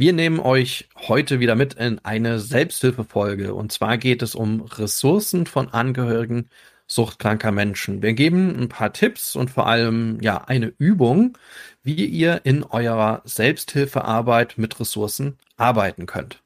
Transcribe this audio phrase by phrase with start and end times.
[0.00, 3.52] Wir nehmen euch heute wieder mit in eine Selbsthilfefolge.
[3.52, 6.48] Und zwar geht es um Ressourcen von Angehörigen
[6.86, 8.00] suchtkranker Menschen.
[8.00, 11.36] Wir geben ein paar Tipps und vor allem ja eine Übung,
[11.82, 16.40] wie ihr in eurer Selbsthilfearbeit mit Ressourcen arbeiten könnt.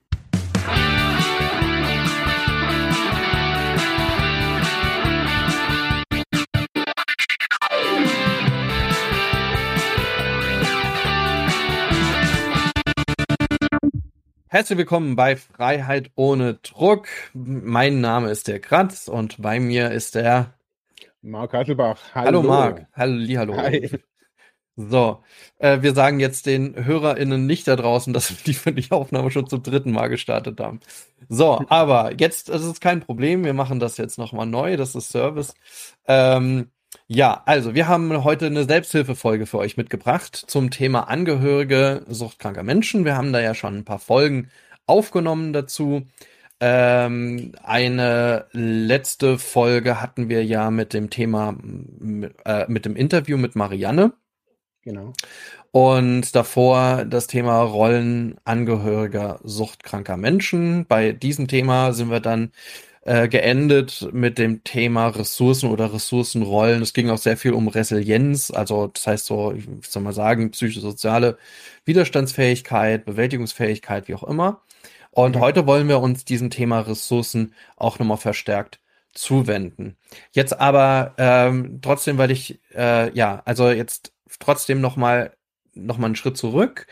[14.54, 17.08] Herzlich willkommen bei Freiheit ohne Druck.
[17.32, 20.54] Mein Name ist der Kratz und bei mir ist der
[21.22, 21.98] Marc Hasselbach.
[22.14, 22.86] Hallo, Hallo Marc.
[22.92, 23.56] Hallo, hallo.
[23.56, 23.90] Hi.
[24.76, 25.24] So,
[25.58, 29.48] äh, wir sagen jetzt den HörerInnen nicht da draußen, dass die für die Aufnahme schon
[29.48, 30.78] zum dritten Mal gestartet haben.
[31.28, 33.44] So, aber jetzt das ist kein Problem.
[33.44, 34.76] Wir machen das jetzt nochmal neu.
[34.76, 35.54] Das ist Service.
[36.06, 36.70] Ähm,
[37.06, 43.04] ja, also wir haben heute eine Selbsthilfefolge für euch mitgebracht zum Thema Angehörige suchtkranker Menschen.
[43.04, 44.50] Wir haben da ja schon ein paar Folgen
[44.86, 46.06] aufgenommen dazu.
[46.60, 51.56] Ähm, eine letzte Folge hatten wir ja mit dem Thema,
[52.44, 54.12] äh, mit dem Interview mit Marianne.
[54.82, 55.12] Genau.
[55.72, 60.86] Und davor das Thema Rollen angehöriger suchtkranker Menschen.
[60.86, 62.52] Bei diesem Thema sind wir dann
[63.04, 66.82] äh, geendet mit dem Thema Ressourcen oder Ressourcenrollen.
[66.82, 70.50] Es ging auch sehr viel um Resilienz, also das heißt so, ich soll mal sagen,
[70.50, 71.36] psychosoziale
[71.84, 74.62] Widerstandsfähigkeit, Bewältigungsfähigkeit, wie auch immer.
[75.10, 75.40] Und mhm.
[75.40, 78.80] heute wollen wir uns diesem Thema Ressourcen auch nochmal verstärkt
[79.12, 79.96] zuwenden.
[80.32, 85.32] Jetzt aber ähm, trotzdem, weil ich äh, ja, also jetzt trotzdem nochmal
[85.74, 86.86] noch mal einen Schritt zurück.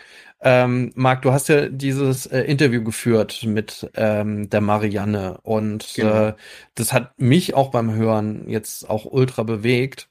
[0.45, 6.29] Ähm, Marc, du hast ja dieses äh, Interview geführt mit ähm, der Marianne und genau.
[6.29, 6.35] äh,
[6.75, 10.09] das hat mich auch beim Hören jetzt auch ultra bewegt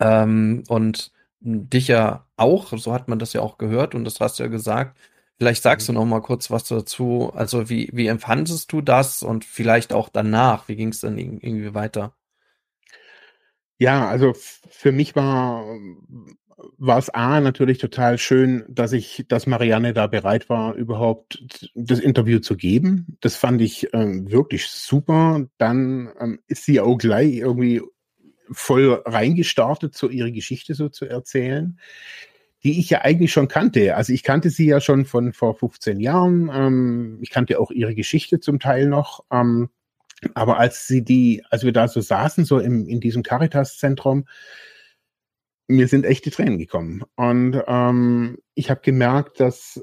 [0.00, 4.38] ähm, und dich ja auch, so hat man das ja auch gehört und das hast
[4.38, 4.98] du ja gesagt.
[5.36, 5.94] Vielleicht sagst mhm.
[5.94, 7.30] du noch mal kurz was dazu.
[7.34, 10.68] Also wie, wie empfandest du das und vielleicht auch danach?
[10.68, 12.14] Wie ging es dann irgendwie weiter?
[13.78, 15.64] Ja, also für mich war
[16.80, 21.98] war es A natürlich total schön, dass ich, dass Marianne da bereit war, überhaupt das
[21.98, 23.18] Interview zu geben.
[23.20, 25.46] Das fand ich ähm, wirklich super.
[25.58, 27.82] Dann ähm, ist sie auch gleich irgendwie
[28.50, 31.78] voll reingestartet, so ihre Geschichte so zu erzählen,
[32.64, 33.94] die ich ja eigentlich schon kannte.
[33.94, 36.50] Also ich kannte sie ja schon von vor 15 Jahren.
[36.50, 39.22] Ähm, ich kannte auch ihre Geschichte zum Teil noch.
[39.30, 39.68] Ähm,
[40.32, 44.24] aber als sie die, als wir da so saßen, so im, in diesem Caritas-Zentrum,
[45.70, 47.04] mir sind echte Tränen gekommen.
[47.16, 49.82] Und ähm, ich habe gemerkt, dass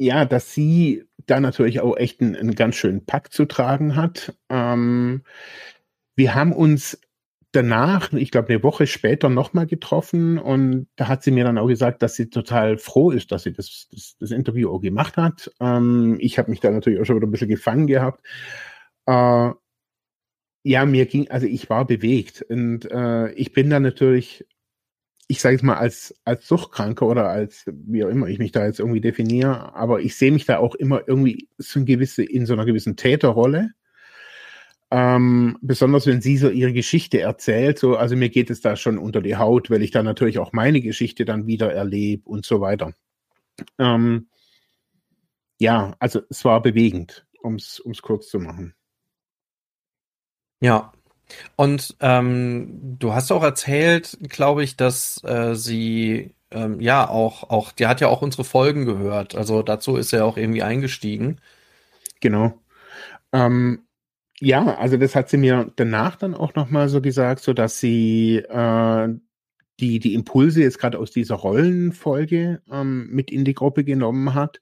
[0.00, 4.36] ja, dass sie da natürlich auch echt einen, einen ganz schönen Pack zu tragen hat.
[4.48, 5.24] Ähm,
[6.14, 7.00] wir haben uns
[7.52, 11.66] danach, ich glaube eine Woche später nochmal getroffen und da hat sie mir dann auch
[11.66, 15.50] gesagt, dass sie total froh ist, dass sie das, das, das Interview auch gemacht hat.
[15.60, 18.24] Ähm, ich habe mich da natürlich auch schon wieder ein bisschen gefangen gehabt.
[19.06, 19.50] Äh,
[20.62, 24.46] ja, mir ging, also ich war bewegt und äh, ich bin da natürlich,
[25.28, 28.66] ich sage es mal als als Suchtkranker oder als wie auch immer ich mich da
[28.66, 32.46] jetzt irgendwie definiere, aber ich sehe mich da auch immer irgendwie so ein gewisse in
[32.46, 33.72] so einer gewissen Täterrolle.
[34.90, 38.98] Ähm, besonders wenn sie so ihre Geschichte erzählt, so also mir geht es da schon
[38.98, 42.60] unter die Haut, weil ich da natürlich auch meine Geschichte dann wieder erlebe und so
[42.60, 42.94] weiter.
[43.78, 44.28] Ähm,
[45.58, 48.74] ja, also es war bewegend, um es kurz zu machen.
[50.60, 50.92] Ja.
[51.56, 57.72] Und ähm, du hast auch erzählt, glaube ich, dass äh, sie ähm, ja auch, auch,
[57.72, 59.34] die hat ja auch unsere Folgen gehört.
[59.34, 61.40] Also dazu ist er auch irgendwie eingestiegen.
[62.20, 62.54] Genau.
[63.32, 63.86] Ähm,
[64.40, 68.36] ja, also das hat sie mir danach dann auch nochmal so gesagt, so dass sie
[68.36, 69.08] äh,
[69.80, 74.60] die, die Impulse jetzt gerade aus dieser Rollenfolge ähm, mit in die Gruppe genommen hat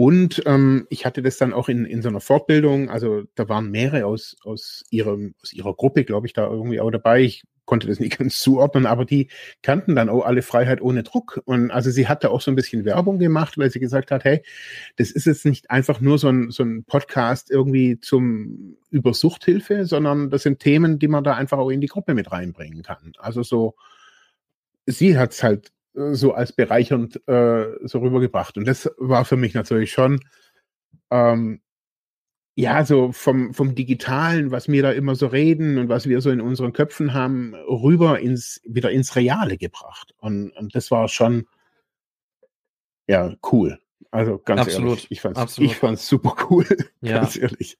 [0.00, 3.70] und ähm, ich hatte das dann auch in, in so einer Fortbildung, also da waren
[3.70, 7.20] mehrere aus, aus, ihrem, aus ihrer Gruppe, glaube ich, da irgendwie auch dabei.
[7.20, 9.28] Ich konnte das nicht ganz zuordnen, aber die
[9.60, 11.42] kannten dann auch alle Freiheit ohne Druck.
[11.44, 14.42] Und also sie hatte auch so ein bisschen Werbung gemacht, weil sie gesagt hat, hey,
[14.96, 19.84] das ist jetzt nicht einfach nur so ein, so ein Podcast irgendwie zum über Suchthilfe,
[19.84, 23.12] sondern das sind Themen, die man da einfach auch in die Gruppe mit reinbringen kann.
[23.18, 23.74] Also so,
[24.86, 28.56] sie hat es halt so als bereichernd äh, so rübergebracht.
[28.56, 30.20] Und das war für mich natürlich schon,
[31.10, 31.60] ähm,
[32.54, 36.30] ja, so vom, vom Digitalen, was wir da immer so reden und was wir so
[36.30, 40.14] in unseren Köpfen haben, rüber ins, wieder ins Reale gebracht.
[40.18, 41.46] Und, und das war schon,
[43.06, 43.78] ja, cool.
[44.10, 44.90] Also ganz Absolut.
[44.90, 45.70] ehrlich, ich fand's, Absolut.
[45.70, 46.66] ich fand's super cool.
[47.00, 47.20] Ja.
[47.20, 47.78] Ganz ehrlich.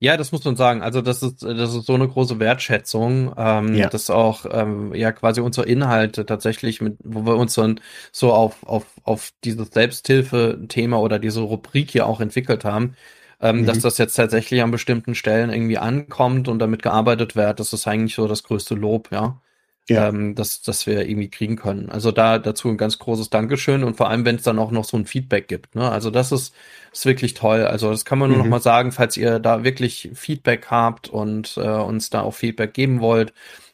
[0.00, 0.80] Ja, das muss man sagen.
[0.82, 3.88] Also das ist, das ist so eine große Wertschätzung, ähm, ja.
[3.88, 7.80] dass auch ähm, ja quasi unsere Inhalte tatsächlich mit, wo wir uns dann
[8.12, 12.94] so auf auf auf dieses Selbsthilfe-Thema oder diese Rubrik hier auch entwickelt haben,
[13.40, 13.66] ähm, mhm.
[13.66, 17.58] dass das jetzt tatsächlich an bestimmten Stellen irgendwie ankommt und damit gearbeitet wird.
[17.58, 19.40] Das ist eigentlich so das größte Lob, ja
[19.88, 20.08] ja.
[20.08, 21.90] ähm, dass, dass wir irgendwie kriegen können.
[21.90, 24.84] Also da dazu ein ganz großes Dankeschön und vor allem, wenn es dann auch noch
[24.84, 25.74] so ein Feedback gibt.
[25.74, 25.90] Ne?
[25.90, 26.54] Also das ist,
[26.92, 27.62] ist wirklich toll.
[27.64, 28.44] Also das kann man nur mhm.
[28.44, 32.74] noch mal sagen, falls ihr da wirklich Feedback habt und äh, uns da auch Feedback
[32.74, 33.32] geben wollt,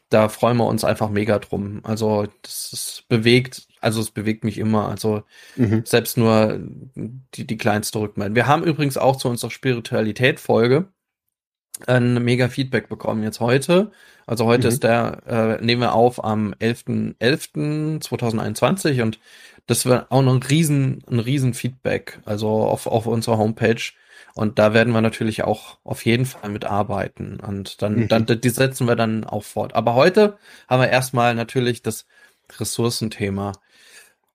[0.09, 1.81] da freuen wir uns einfach mega drum.
[1.83, 4.87] Also das ist bewegt, also es bewegt mich immer.
[4.87, 5.23] Also
[5.55, 5.81] mhm.
[5.85, 6.59] selbst nur
[6.95, 8.35] die, die kleinste Rückmeldung.
[8.35, 10.87] Wir haben übrigens auch zu unserer Spiritualität-Folge
[11.87, 13.91] ein mega Feedback bekommen jetzt heute.
[14.25, 14.73] Also heute mhm.
[14.73, 19.19] ist der, äh, nehmen wir auf am 11.11.2021 und
[19.67, 23.81] das wird auch noch ein riesen, ein riesen Feedback, also auf, auf unserer Homepage.
[24.35, 27.39] Und da werden wir natürlich auch auf jeden Fall mitarbeiten.
[27.39, 28.07] Und dann, mhm.
[28.09, 29.73] dann, die setzen wir dann auch fort.
[29.73, 30.37] Aber heute
[30.67, 32.05] haben wir erstmal natürlich das
[32.59, 33.53] Ressourcenthema.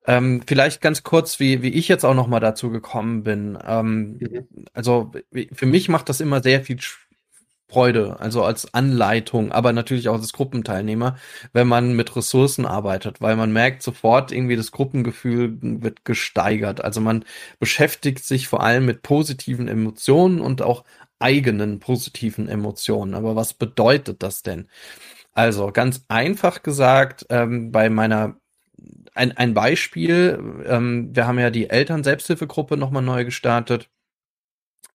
[0.07, 3.59] Ähm, vielleicht ganz kurz, wie, wie ich jetzt auch noch mal dazu gekommen bin.
[3.65, 4.49] Ähm, mhm.
[4.73, 5.13] Also
[5.53, 6.79] für mich macht das immer sehr viel
[7.71, 11.17] Freude, also als Anleitung, aber natürlich auch als Gruppenteilnehmer,
[11.53, 16.85] wenn man mit Ressourcen arbeitet, weil man merkt sofort irgendwie das Gruppengefühl wird gesteigert.
[16.85, 17.25] Also man
[17.59, 20.85] beschäftigt sich vor allem mit positiven Emotionen und auch
[21.21, 23.15] eigenen positiven Emotionen.
[23.15, 24.69] Aber was bedeutet das denn?
[25.33, 28.37] Also ganz einfach gesagt, ähm, bei meiner
[29.15, 33.89] ein, ein Beispiel, ähm, wir haben ja die Eltern-Selbsthilfegruppe nochmal neu gestartet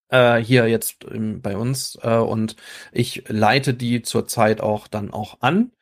[0.08, 2.56] äh, hier jetzt im, bei uns äh, und
[2.92, 5.72] ich leite die zurzeit auch dann auch an.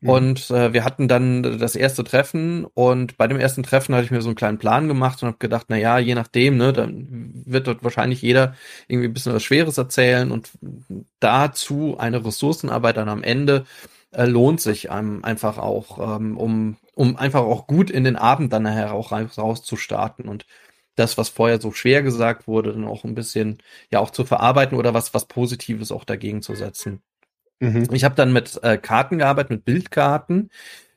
[0.00, 0.08] Mhm.
[0.08, 4.10] Und äh, wir hatten dann das erste Treffen und bei dem ersten Treffen hatte ich
[4.10, 7.32] mir so einen kleinen Plan gemacht und habe gedacht, na ja, je nachdem, ne, dann
[7.46, 8.54] wird dort wahrscheinlich jeder
[8.88, 10.50] irgendwie ein bisschen was Schweres erzählen und
[11.20, 13.64] dazu eine Ressourcenarbeit dann am Ende
[14.12, 18.52] äh, lohnt sich einem einfach auch, ähm, um um einfach auch gut in den Abend
[18.54, 20.46] dann nachher auch raus zu starten und
[20.96, 23.58] das, was vorher so schwer gesagt wurde, dann auch ein bisschen
[23.90, 27.02] ja auch zu verarbeiten oder was, was Positives auch dagegen zu setzen.
[27.60, 27.88] Mhm.
[27.92, 30.50] Ich habe dann mit äh, Karten gearbeitet, mit Bildkarten.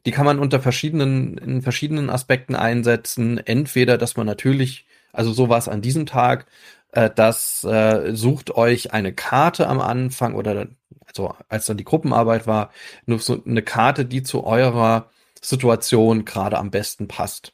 [0.06, 3.38] Die kann man unter verschiedenen, in verschiedenen Aspekten einsetzen.
[3.38, 6.48] Entweder, dass man natürlich, also so war es an diesem Tag,
[6.92, 10.68] äh, das äh, sucht euch eine Karte am Anfang oder
[11.06, 12.72] also als dann die Gruppenarbeit war,
[13.06, 15.10] nur so eine Karte, die zu eurer
[15.42, 17.54] Situation gerade am besten passt.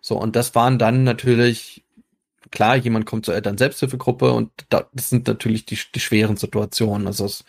[0.00, 1.83] So, und das waren dann natürlich
[2.54, 7.06] klar, jemand kommt zur Eltern-Selbsthilfegruppe und das sind natürlich die, die schweren Situationen.
[7.06, 7.44] Also es ist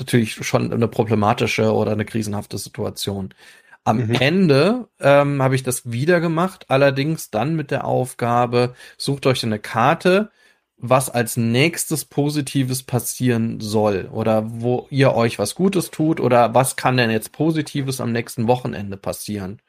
[0.00, 3.34] natürlich schon eine problematische oder eine krisenhafte Situation.
[3.84, 4.14] Am mhm.
[4.14, 9.58] Ende ähm, habe ich das wieder gemacht, allerdings dann mit der Aufgabe, sucht euch eine
[9.58, 10.30] Karte,
[10.78, 16.76] was als nächstes Positives passieren soll oder wo ihr euch was Gutes tut oder was
[16.76, 19.60] kann denn jetzt Positives am nächsten Wochenende passieren.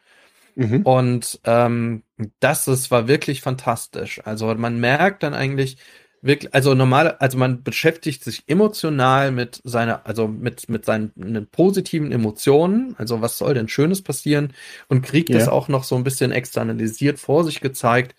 [0.58, 0.82] Mhm.
[0.82, 2.04] Und ähm,
[2.40, 4.22] das ist, war wirklich fantastisch.
[4.26, 5.78] Also man merkt dann eigentlich
[6.24, 12.12] wirklich, also normal, also man beschäftigt sich emotional mit seiner, also mit, mit seinen positiven
[12.12, 14.54] Emotionen, also was soll denn Schönes passieren
[14.88, 18.16] und kriegt es auch noch so ein bisschen externalisiert vor sich gezeigt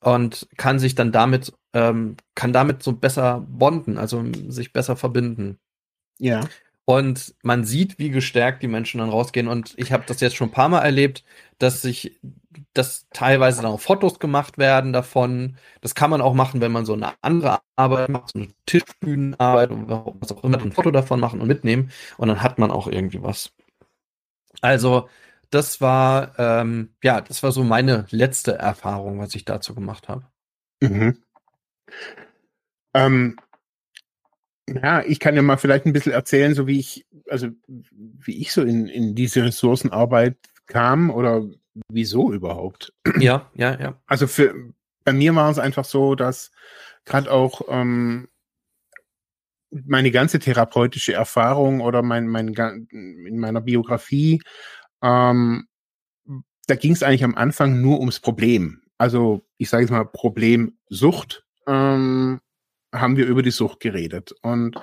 [0.00, 5.58] und kann sich dann damit, ähm, kann damit so besser bonden, also sich besser verbinden.
[6.18, 6.48] Ja.
[6.84, 9.46] Und man sieht, wie gestärkt die Menschen dann rausgehen.
[9.46, 11.24] Und ich habe das jetzt schon ein paar Mal erlebt,
[11.58, 12.18] dass sich,
[12.74, 15.56] dass teilweise dann auch Fotos gemacht werden davon.
[15.80, 19.70] Das kann man auch machen, wenn man so eine andere Arbeit macht, so eine Tischbühnenarbeit
[19.70, 21.92] oder was auch immer, ein Foto davon machen und mitnehmen.
[22.16, 23.52] Und dann hat man auch irgendwie was.
[24.60, 25.08] Also,
[25.50, 30.24] das war, ähm, ja, das war so meine letzte Erfahrung, was ich dazu gemacht habe.
[30.80, 31.22] Mhm.
[32.94, 33.36] Ähm,
[34.82, 38.52] ja, ich kann ja mal vielleicht ein bisschen erzählen, so wie ich, also wie ich
[38.52, 40.36] so in, in diese Ressourcenarbeit
[40.66, 41.44] kam oder
[41.88, 42.92] wieso überhaupt.
[43.18, 44.00] Ja, ja, ja.
[44.06, 44.54] Also für
[45.04, 46.52] bei mir war es einfach so, dass
[47.04, 48.28] gerade auch ähm,
[49.70, 52.54] meine ganze therapeutische Erfahrung oder mein, mein
[52.90, 54.42] in meiner Biografie,
[55.02, 55.66] ähm,
[56.66, 58.82] da ging es eigentlich am Anfang nur ums Problem.
[58.98, 61.44] Also ich sage jetzt mal Problem Sucht.
[61.66, 62.40] Ähm,
[62.92, 64.32] haben wir über die Sucht geredet.
[64.42, 64.76] Und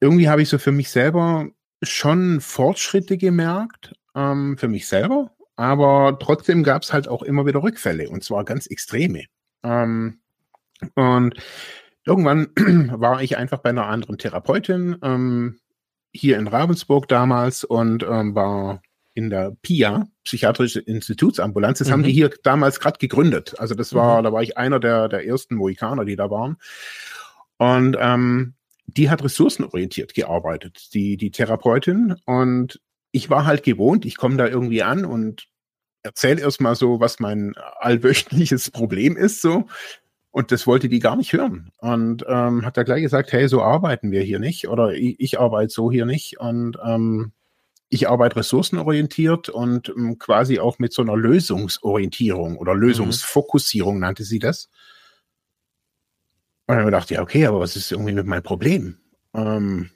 [0.00, 1.48] irgendwie habe ich so für mich selber
[1.82, 7.62] schon Fortschritte gemerkt, ähm, für mich selber, aber trotzdem gab es halt auch immer wieder
[7.62, 9.24] Rückfälle und zwar ganz extreme.
[9.62, 10.20] Ähm,
[10.94, 11.34] und
[12.04, 12.48] irgendwann
[13.00, 15.58] war ich einfach bei einer anderen Therapeutin ähm,
[16.12, 18.82] hier in Ravensburg damals und ähm, war
[19.16, 21.78] in der PIA, Psychiatrische Institutsambulanz.
[21.78, 21.92] Das mhm.
[21.92, 23.54] haben die hier damals gerade gegründet.
[23.58, 24.24] Also das war, mhm.
[24.24, 26.56] da war ich einer der, der ersten Mohikaner, die da waren.
[27.56, 28.54] Und ähm,
[28.86, 32.16] die hat ressourcenorientiert gearbeitet, die, die Therapeutin.
[32.26, 32.80] Und
[33.10, 35.48] ich war halt gewohnt, ich komme da irgendwie an und
[36.02, 39.64] erzähle erstmal so, was mein allwöchentliches Problem ist, so.
[40.30, 41.70] Und das wollte die gar nicht hören.
[41.78, 44.68] Und ähm, hat da gleich gesagt, hey, so arbeiten wir hier nicht.
[44.68, 46.38] Oder ich, ich arbeite so hier nicht.
[46.38, 47.32] Und ähm,
[47.88, 52.80] ich arbeite ressourcenorientiert und ähm, quasi auch mit so einer Lösungsorientierung oder mhm.
[52.80, 54.68] Lösungsfokussierung nannte sie das.
[56.66, 58.98] Und dann habe ich gedacht, ja, okay, aber was ist irgendwie mit meinem Problem?
[59.34, 59.90] Ähm,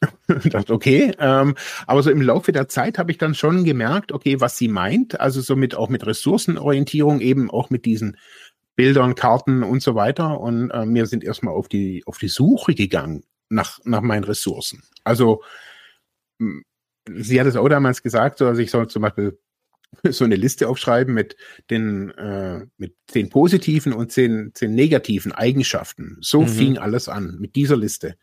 [0.44, 4.40] dachte, okay, ähm, aber so im Laufe der Zeit habe ich dann schon gemerkt, okay,
[4.40, 8.16] was sie meint, also somit auch mit Ressourcenorientierung, eben auch mit diesen
[8.76, 10.40] Bildern, Karten und so weiter.
[10.40, 14.82] Und äh, wir sind erstmal auf die, auf die Suche gegangen nach, nach meinen Ressourcen.
[15.02, 15.42] Also
[17.08, 19.38] sie hat es auch damals gesagt, so, also ich soll zum Beispiel
[20.10, 21.36] so eine Liste aufschreiben mit
[21.70, 26.18] den äh, mit zehn positiven und zehn, zehn negativen Eigenschaften.
[26.20, 26.48] So mhm.
[26.48, 28.16] fing alles an mit dieser Liste.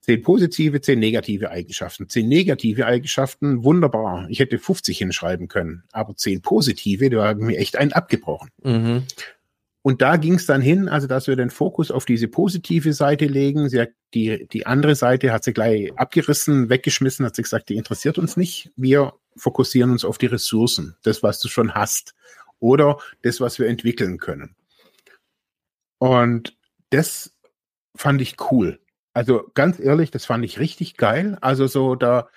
[0.00, 2.08] Zehn positive, zehn negative Eigenschaften.
[2.08, 4.28] Zehn negative Eigenschaften, wunderbar.
[4.30, 8.50] Ich hätte 50 hinschreiben können, aber zehn positive, da haben mir echt einen abgebrochen.
[8.62, 9.02] Mhm.
[9.86, 13.26] Und da ging es dann hin, also dass wir den Fokus auf diese positive Seite
[13.26, 13.68] legen.
[13.68, 17.76] Sie hat die, die andere Seite hat sie gleich abgerissen, weggeschmissen, hat sie gesagt, die
[17.76, 18.72] interessiert uns nicht.
[18.74, 22.16] Wir fokussieren uns auf die Ressourcen, das, was du schon hast.
[22.58, 24.56] Oder das, was wir entwickeln können.
[25.98, 26.58] Und
[26.90, 27.32] das
[27.94, 28.80] fand ich cool.
[29.12, 31.38] Also ganz ehrlich, das fand ich richtig geil.
[31.42, 32.28] Also so da,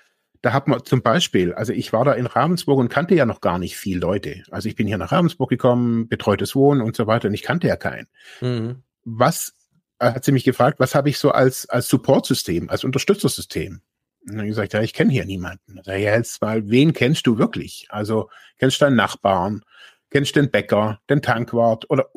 [0.42, 3.40] da hat man zum Beispiel, also ich war da in Ravensburg und kannte ja noch
[3.40, 4.42] gar nicht viel Leute.
[4.50, 7.68] Also ich bin hier nach Ravensburg gekommen, betreutes Wohnen und so weiter und ich kannte
[7.68, 8.08] ja keinen.
[8.40, 8.82] Mhm.
[9.04, 9.54] Was
[9.98, 13.82] äh, hat sie mich gefragt, was habe ich so als, als Supportsystem, als Unterstützersystem?
[14.28, 15.80] Und dann gesagt, ja, ich kenne hier niemanden.
[15.84, 17.86] Da ja, jetzt mal, wen kennst du wirklich?
[17.90, 19.62] Also kennst du deinen Nachbarn?
[20.10, 22.10] Kennst du den Bäcker, den Tankwart oder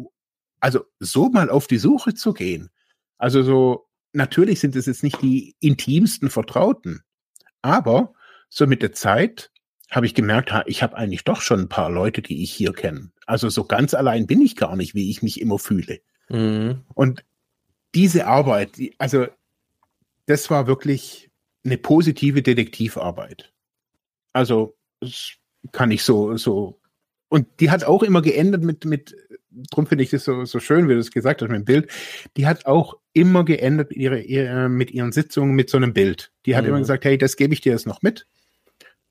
[0.63, 2.69] also so mal auf die Suche zu gehen.
[3.17, 7.03] Also so, natürlich sind es jetzt nicht die intimsten Vertrauten,
[7.63, 8.13] aber
[8.49, 9.49] so mit der Zeit
[9.89, 13.11] habe ich gemerkt, ich habe eigentlich doch schon ein paar Leute, die ich hier kenne.
[13.25, 15.99] Also so ganz allein bin ich gar nicht, wie ich mich immer fühle.
[16.29, 16.81] Mhm.
[16.93, 17.23] Und
[17.95, 19.27] diese Arbeit, die, also
[20.25, 21.29] das war wirklich
[21.63, 23.53] eine positive Detektivarbeit.
[24.33, 24.75] Also
[25.71, 26.79] kann ich so so
[27.29, 29.15] und die hat auch immer geendet mit mit
[29.71, 31.91] drum finde ich das so so schön, wie du es gesagt hast mit dem Bild.
[32.35, 36.31] Die hat auch immer geendet ihre, ihre, mit ihren Sitzungen mit so einem Bild.
[36.45, 36.69] Die hat mhm.
[36.69, 38.27] immer gesagt, hey, das gebe ich dir jetzt noch mit.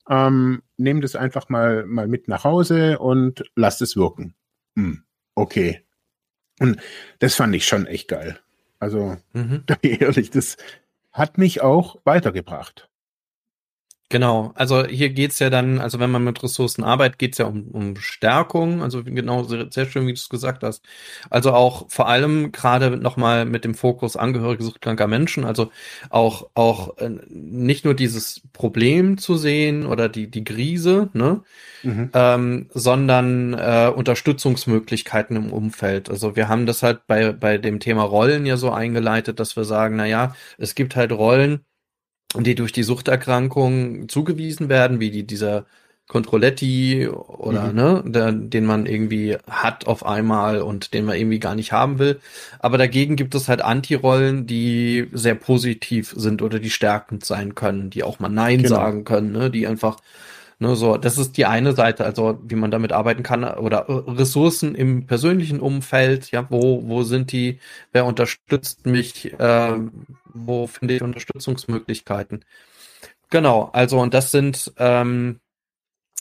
[0.09, 4.35] Ähm, nimm das einfach mal, mal mit nach Hause und lass es wirken.
[4.77, 5.05] Hm,
[5.35, 5.83] okay.
[6.59, 6.81] Und
[7.21, 8.39] das fand ich schon echt geil.
[8.79, 9.65] Also, mhm.
[9.83, 10.57] ehrlich, das
[11.13, 12.89] hat mich auch weitergebracht.
[14.13, 17.69] Genau, also hier geht's ja dann, also wenn man mit Ressourcen arbeitet, geht's ja um,
[17.69, 20.85] um Stärkung, also genau, sehr, schön, wie du es gesagt hast.
[21.31, 25.71] Also auch vor allem gerade nochmal mit dem Fokus Angehörige suchtkranker Menschen, also
[26.11, 31.41] auch, auch äh, nicht nur dieses Problem zu sehen oder die, die Krise, ne,
[31.83, 32.11] mhm.
[32.13, 36.11] ähm, sondern äh, Unterstützungsmöglichkeiten im Umfeld.
[36.11, 39.65] Also wir haben das halt bei, bei dem Thema Rollen ja so eingeleitet, dass wir
[39.65, 41.65] sagen, na ja, es gibt halt Rollen,
[42.39, 45.67] die durch die Suchterkrankung zugewiesen werden, wie die, dieser
[46.09, 47.75] Controletti oder mhm.
[47.75, 51.99] ne, der, den man irgendwie hat auf einmal und den man irgendwie gar nicht haben
[51.99, 52.21] will.
[52.59, 57.89] Aber dagegen gibt es halt Anti-Rollen, die sehr positiv sind oder die stärkend sein können,
[57.89, 58.75] die auch mal Nein genau.
[58.77, 59.99] sagen können, ne, die einfach
[60.63, 64.77] Ne, so, das ist die eine Seite, also wie man damit arbeiten kann oder Ressourcen
[64.77, 67.59] im persönlichen Umfeld, ja, wo, wo sind die,
[67.91, 69.77] wer unterstützt mich, äh,
[70.33, 72.45] wo finde ich Unterstützungsmöglichkeiten.
[73.29, 75.41] Genau, also und das sind, ähm,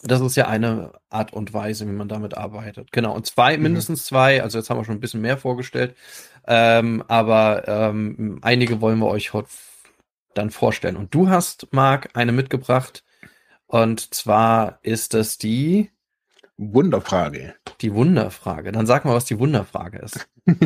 [0.01, 2.91] das ist ja eine Art und Weise, wie man damit arbeitet.
[2.91, 3.63] Genau, und zwei, mhm.
[3.63, 5.95] mindestens zwei, also jetzt haben wir schon ein bisschen mehr vorgestellt,
[6.47, 9.49] ähm, aber ähm, einige wollen wir euch heute
[10.33, 10.97] dann vorstellen.
[10.97, 13.03] Und du hast, Marc, eine mitgebracht,
[13.71, 15.91] und zwar ist es die
[16.57, 17.55] Wunderfrage.
[17.79, 18.73] Die Wunderfrage.
[18.73, 20.27] Dann sag mal, was die Wunderfrage ist.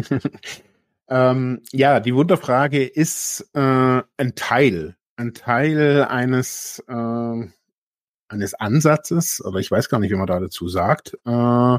[1.09, 7.47] ähm, ja, die Wunderfrage ist äh, ein Teil, ein Teil eines äh,
[8.27, 11.15] eines Ansatzes, aber ich weiß gar nicht, wie man da dazu sagt.
[11.27, 11.77] Äh,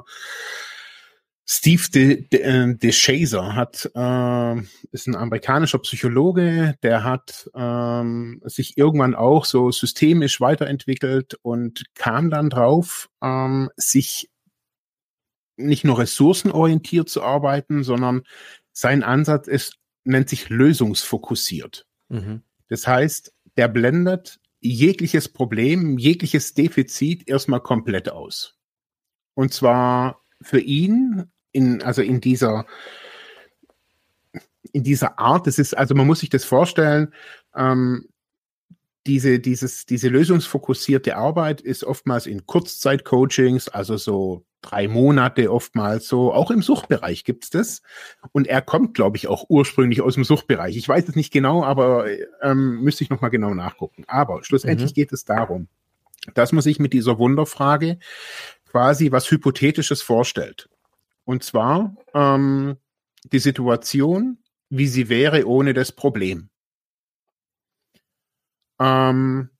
[1.49, 4.61] Steve de, de, äh, de Chaser hat äh,
[4.91, 12.31] ist ein amerikanischer Psychologe, der hat ähm, sich irgendwann auch so systemisch weiterentwickelt und kam
[12.31, 14.29] dann drauf, ähm, sich
[15.57, 18.25] nicht nur ressourcenorientiert zu arbeiten, sondern
[18.73, 21.87] sein Ansatz ist nennt sich lösungsfokussiert.
[22.09, 22.43] Mhm.
[22.69, 28.57] Das heißt, der blendet jegliches Problem, jegliches Defizit erstmal komplett aus.
[29.35, 32.67] Und zwar für ihn in, also in dieser,
[34.73, 37.13] in dieser Art, das ist, also man muss sich das vorstellen,
[37.57, 38.09] ähm,
[39.07, 46.33] diese, dieses, diese lösungsfokussierte Arbeit ist oftmals in Kurzzeitcoachings, also so drei Monate oftmals so.
[46.35, 47.83] Auch im Suchtbereich gibt's das.
[48.33, 50.77] Und er kommt, glaube ich, auch ursprünglich aus dem Suchtbereich.
[50.77, 52.07] Ich weiß es nicht genau, aber
[52.43, 54.05] ähm, müsste ich nochmal genau nachgucken.
[54.09, 54.95] Aber schlussendlich mhm.
[54.95, 55.69] geht es darum,
[56.35, 57.99] dass man sich mit dieser Wunderfrage
[58.69, 60.69] quasi was Hypothetisches vorstellt.
[61.27, 62.77] Und zwar ähm,
[63.25, 64.39] die Situation,
[64.71, 66.51] wie sie wäre ohne das Problem.
[68.81, 69.51] Ähm,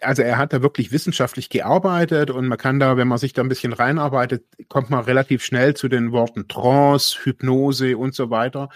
[0.00, 3.42] also er hat da wirklich wissenschaftlich gearbeitet und man kann da, wenn man sich da
[3.42, 8.68] ein bisschen reinarbeitet, kommt man relativ schnell zu den Worten Trance, Hypnose und so weiter.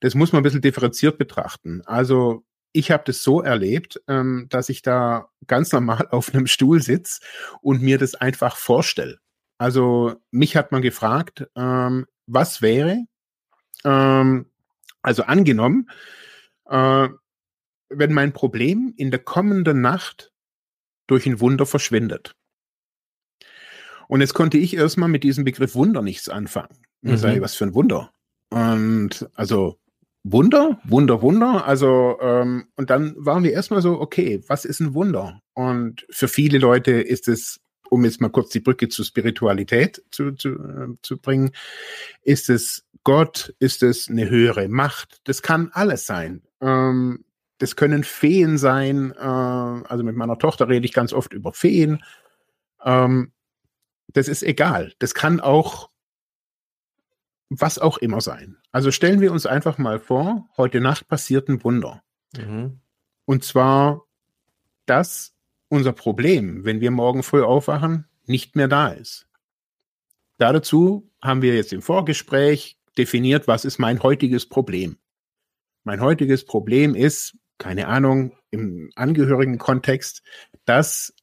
[0.00, 1.82] Das muss man ein bisschen differenziert betrachten.
[1.86, 6.82] Also ich habe das so erlebt, ähm, dass ich da ganz normal auf einem Stuhl
[6.82, 7.20] sitze
[7.62, 9.20] und mir das einfach vorstelle.
[9.58, 13.04] Also mich hat man gefragt, ähm, was wäre,
[13.84, 14.46] ähm,
[15.02, 15.90] also angenommen,
[16.66, 17.08] äh,
[17.88, 20.32] wenn mein Problem in der kommenden Nacht
[21.06, 22.34] durch ein Wunder verschwindet.
[24.08, 26.78] Und jetzt konnte ich erstmal mit diesem Begriff Wunder nichts anfangen.
[27.02, 27.16] Mhm.
[27.16, 28.12] Sage, was für ein Wunder.
[28.50, 29.78] Und also
[30.24, 31.66] Wunder, Wunder, Wunder.
[31.66, 35.40] Also, ähm, und dann waren wir erstmal so, okay, was ist ein Wunder?
[35.52, 37.60] Und für viele Leute ist es,
[37.94, 41.52] um jetzt mal kurz die Brücke zur Spiritualität zu, zu, äh, zu bringen,
[42.22, 45.20] ist es Gott, ist es eine höhere Macht?
[45.24, 46.42] Das kann alles sein.
[46.60, 47.24] Ähm,
[47.58, 49.12] das können Feen sein.
[49.12, 52.02] Äh, also mit meiner Tochter rede ich ganz oft über Feen.
[52.84, 53.32] Ähm,
[54.08, 54.92] das ist egal.
[54.98, 55.90] Das kann auch
[57.48, 58.56] was auch immer sein.
[58.72, 62.02] Also stellen wir uns einfach mal vor, heute Nacht passiert ein Wunder.
[62.36, 62.80] Mhm.
[63.24, 64.02] Und zwar,
[64.86, 65.33] dass
[65.74, 69.28] unser Problem, wenn wir morgen früh aufwachen, nicht mehr da ist.
[70.38, 74.96] Dazu haben wir jetzt im Vorgespräch definiert, was ist mein heutiges Problem.
[75.84, 80.22] Mein heutiges Problem ist, keine Ahnung, im angehörigen Kontext,
[80.64, 81.14] dass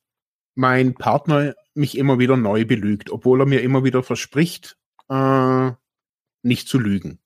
[0.54, 4.78] mein Partner mich immer wieder neu belügt, obwohl er mir immer wieder verspricht,
[5.10, 5.72] äh,
[6.44, 7.20] nicht zu lügen.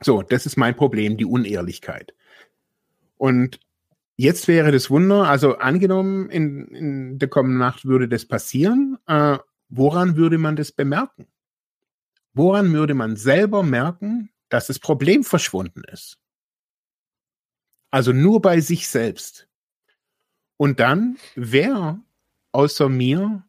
[0.00, 2.14] So, das ist mein Problem, die Unehrlichkeit.
[3.16, 3.60] Und
[4.16, 9.38] jetzt wäre das Wunder, also angenommen, in, in der kommenden Nacht würde das passieren, äh,
[9.68, 11.26] woran würde man das bemerken?
[12.32, 16.18] Woran würde man selber merken, dass das Problem verschwunden ist?
[17.90, 19.48] Also nur bei sich selbst.
[20.56, 22.00] Und dann, wer
[22.52, 23.44] außer mir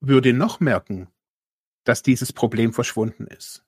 [0.00, 1.08] würde noch merken,
[1.84, 3.64] dass dieses Problem verschwunden ist?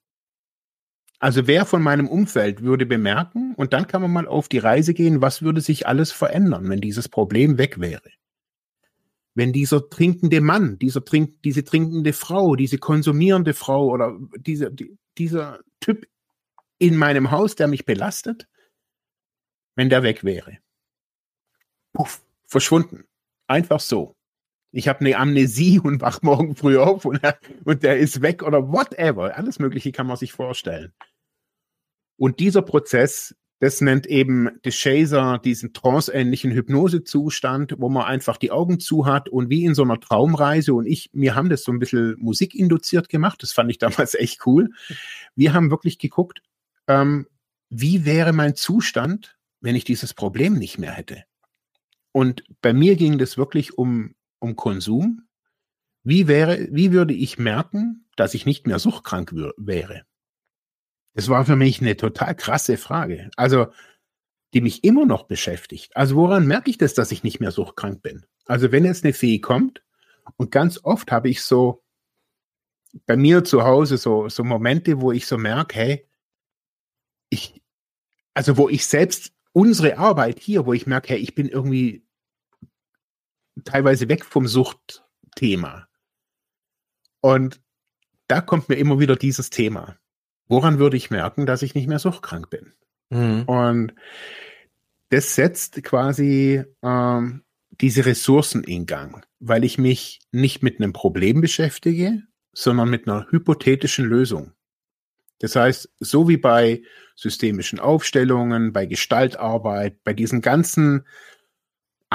[1.18, 4.94] Also wer von meinem Umfeld würde bemerken, und dann kann man mal auf die Reise
[4.94, 8.10] gehen, was würde sich alles verändern, wenn dieses Problem weg wäre?
[9.34, 14.70] Wenn dieser trinkende Mann, dieser trink, diese trinkende Frau, diese konsumierende Frau oder dieser,
[15.18, 16.06] dieser Typ
[16.78, 18.48] in meinem Haus, der mich belastet,
[19.74, 20.58] wenn der weg wäre.
[21.92, 23.04] Puff, verschwunden.
[23.46, 24.13] Einfach so.
[24.76, 27.20] Ich habe eine Amnesie und wach morgen früh auf und,
[27.64, 29.36] und der ist weg oder whatever.
[29.36, 30.92] Alles Mögliche kann man sich vorstellen.
[32.16, 38.50] Und dieser Prozess, das nennt eben de Chaser diesen tranceähnlichen Hypnosezustand, wo man einfach die
[38.50, 40.74] Augen zu hat und wie in so einer Traumreise.
[40.74, 43.42] Und ich, mir haben das so ein bisschen musikinduziert gemacht.
[43.42, 44.70] Das fand ich damals echt cool.
[45.36, 46.42] Wir haben wirklich geguckt,
[46.88, 47.26] ähm,
[47.70, 51.24] wie wäre mein Zustand, wenn ich dieses Problem nicht mehr hätte.
[52.12, 55.26] Und bei mir ging das wirklich um, um Konsum.
[56.04, 60.04] Wie wäre, wie würde ich merken, dass ich nicht mehr suchtkrank wäre?
[61.14, 63.30] Das war für mich eine total krasse Frage.
[63.36, 63.68] Also,
[64.52, 65.96] die mich immer noch beschäftigt.
[65.96, 68.26] Also, woran merke ich das, dass ich nicht mehr suchtkrank bin?
[68.46, 69.82] Also, wenn jetzt eine Fee kommt
[70.36, 71.82] und ganz oft habe ich so
[73.06, 76.08] bei mir zu Hause so, so Momente, wo ich so merke, hey,
[77.30, 77.62] ich,
[78.34, 82.03] also wo ich selbst unsere Arbeit hier, wo ich merke, hey, ich bin irgendwie
[83.64, 85.88] teilweise weg vom Suchtthema.
[87.20, 87.60] Und
[88.28, 89.96] da kommt mir immer wieder dieses Thema.
[90.46, 92.74] Woran würde ich merken, dass ich nicht mehr suchtkrank bin?
[93.10, 93.44] Mhm.
[93.44, 93.94] Und
[95.10, 101.40] das setzt quasi ähm, diese Ressourcen in Gang, weil ich mich nicht mit einem Problem
[101.40, 104.52] beschäftige, sondern mit einer hypothetischen Lösung.
[105.40, 106.82] Das heißt, so wie bei
[107.16, 111.06] systemischen Aufstellungen, bei Gestaltarbeit, bei diesen ganzen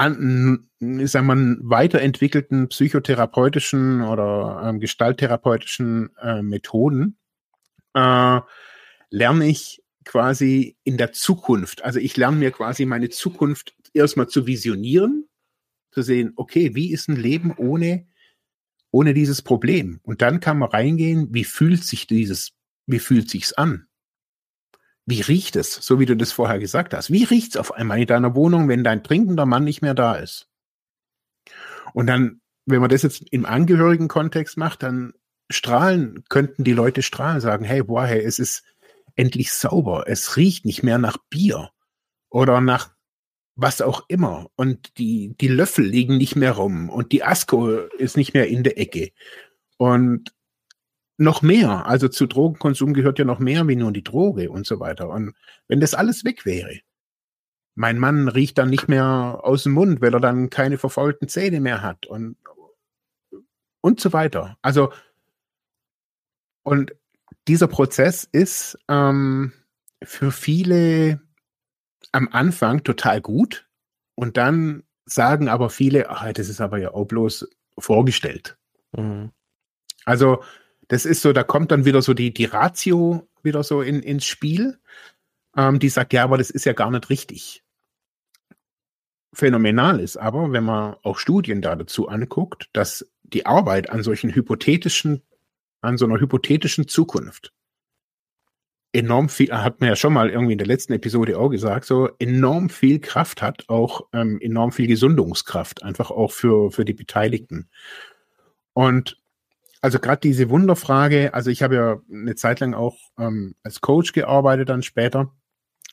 [0.00, 7.18] an, ich sag mal, weiterentwickelten psychotherapeutischen oder ähm, gestalttherapeutischen äh, Methoden,
[7.94, 8.40] äh,
[9.10, 11.84] lerne ich quasi in der Zukunft.
[11.84, 15.28] Also ich lerne mir quasi meine Zukunft erstmal zu visionieren,
[15.92, 18.06] zu sehen, okay, wie ist ein Leben ohne,
[18.90, 20.00] ohne dieses Problem?
[20.02, 22.52] Und dann kann man reingehen, wie fühlt sich dieses
[22.90, 23.86] wie fühlt sich's an?
[25.06, 27.10] Wie riecht es, so wie du das vorher gesagt hast?
[27.10, 30.14] Wie riecht es auf einmal in deiner Wohnung, wenn dein trinkender Mann nicht mehr da
[30.14, 30.48] ist?
[31.92, 35.12] Und dann, wenn man das jetzt im angehörigen Kontext macht, dann
[35.50, 38.62] strahlen, könnten die Leute strahlen, sagen, hey, boah, hey, es ist
[39.16, 41.70] endlich sauber, es riecht nicht mehr nach Bier
[42.28, 42.90] oder nach
[43.56, 44.50] was auch immer.
[44.56, 48.62] Und die, die Löffel liegen nicht mehr rum und die Asko ist nicht mehr in
[48.62, 49.10] der Ecke.
[49.76, 50.32] Und
[51.20, 54.80] noch mehr, also zu Drogenkonsum gehört ja noch mehr wie nur die Droge und so
[54.80, 55.10] weiter.
[55.10, 55.34] Und
[55.68, 56.80] wenn das alles weg wäre,
[57.74, 61.60] mein Mann riecht dann nicht mehr aus dem Mund, weil er dann keine verfaulten Zähne
[61.60, 62.36] mehr hat und,
[63.82, 64.56] und so weiter.
[64.62, 64.92] Also,
[66.62, 66.94] und
[67.48, 69.52] dieser Prozess ist ähm,
[70.02, 71.20] für viele
[72.12, 73.68] am Anfang total gut
[74.14, 78.56] und dann sagen aber viele, ach, das ist aber ja auch bloß vorgestellt.
[78.92, 79.32] Mhm.
[80.06, 80.42] Also
[80.90, 84.24] das ist so, da kommt dann wieder so die, die Ratio wieder so in, ins
[84.24, 84.80] Spiel,
[85.56, 87.62] ähm, die sagt, ja, aber das ist ja gar nicht richtig.
[89.32, 94.34] Phänomenal ist aber, wenn man auch Studien da dazu anguckt, dass die Arbeit an solchen
[94.34, 95.22] hypothetischen,
[95.80, 97.52] an so einer hypothetischen Zukunft
[98.92, 102.08] enorm viel, hat man ja schon mal irgendwie in der letzten Episode auch gesagt, so
[102.18, 107.70] enorm viel Kraft hat, auch ähm, enorm viel Gesundungskraft, einfach auch für, für die Beteiligten.
[108.72, 109.19] Und
[109.80, 114.12] also gerade diese Wunderfrage, also ich habe ja eine Zeit lang auch ähm, als Coach
[114.12, 115.34] gearbeitet, dann später.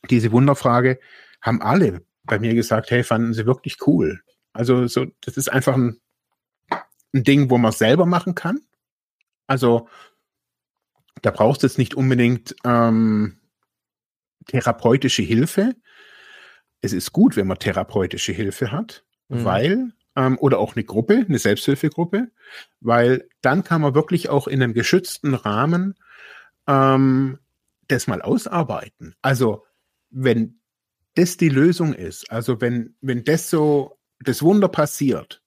[0.10, 1.00] Diese Wunderfrage
[1.41, 4.21] haben alle bei mir gesagt, hey, fanden sie wirklich cool.
[4.54, 6.02] Also so, das ist einfach ein,
[7.13, 8.60] ein Ding, wo man selber machen kann.
[9.47, 9.88] Also
[11.21, 13.39] da brauchst du jetzt nicht unbedingt ähm,
[14.47, 15.76] therapeutische Hilfe.
[16.82, 19.45] Es ist gut, wenn man therapeutische Hilfe hat, mhm.
[19.45, 22.32] weil, ähm, oder auch eine Gruppe, eine Selbsthilfegruppe,
[22.82, 25.96] weil dann kann man wirklich auch in einem geschützten Rahmen
[26.68, 27.38] ähm,
[27.88, 29.16] das mal ausarbeiten.
[29.22, 29.64] Also,
[30.10, 30.60] wenn
[31.14, 35.44] das die Lösung ist, also wenn, wenn das so, das Wunder passiert,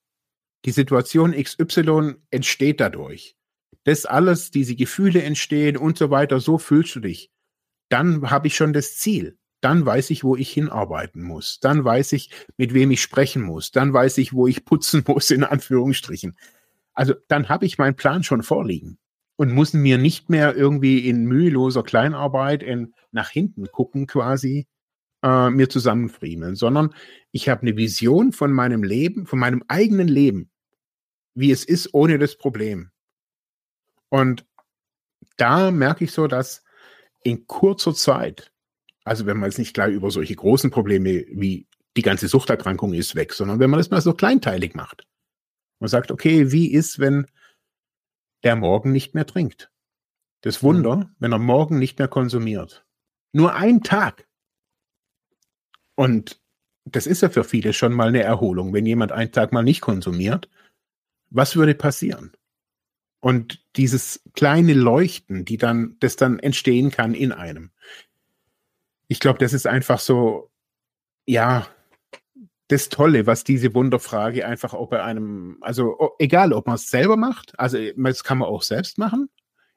[0.65, 3.35] die Situation XY entsteht dadurch,
[3.83, 7.31] das alles, diese Gefühle entstehen und so weiter, so fühlst du dich,
[7.89, 9.37] dann habe ich schon das Ziel.
[9.61, 11.59] Dann weiß ich, wo ich hinarbeiten muss.
[11.59, 13.71] Dann weiß ich, mit wem ich sprechen muss.
[13.71, 16.35] Dann weiß ich, wo ich putzen muss, in Anführungsstrichen.
[16.93, 18.97] Also dann habe ich meinen Plan schon vorliegen
[19.37, 24.67] und muss mir nicht mehr irgendwie in müheloser Kleinarbeit in, nach hinten gucken quasi,
[25.23, 26.93] äh, mir zusammenfriemeln, sondern
[27.31, 30.49] ich habe eine Vision von meinem Leben, von meinem eigenen Leben,
[31.33, 32.91] wie es ist ohne das Problem.
[34.09, 34.45] Und
[35.37, 36.63] da merke ich so, dass
[37.23, 38.50] in kurzer Zeit,
[39.03, 43.15] also wenn man jetzt nicht gleich über solche großen Probleme wie die ganze Suchterkrankung ist
[43.15, 45.05] weg, sondern wenn man das mal so kleinteilig macht
[45.79, 47.27] und sagt, okay, wie ist, wenn
[48.43, 49.71] der morgen nicht mehr trinkt?
[50.41, 51.15] Das Wunder, mhm.
[51.19, 52.85] wenn er morgen nicht mehr konsumiert.
[53.33, 54.27] Nur ein Tag.
[55.95, 56.41] Und
[56.85, 59.81] das ist ja für viele schon mal eine Erholung, wenn jemand einen Tag mal nicht
[59.81, 60.49] konsumiert.
[61.29, 62.31] Was würde passieren?
[63.19, 67.71] Und dieses kleine Leuchten, die dann, das dann entstehen kann in einem.
[69.11, 70.49] Ich glaube, das ist einfach so,
[71.25, 71.67] ja,
[72.69, 77.17] das Tolle, was diese Wunderfrage einfach auch bei einem, also egal, ob man es selber
[77.17, 79.29] macht, also das kann man auch selbst machen,